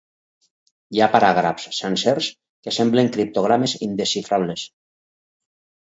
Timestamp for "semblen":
2.79-3.11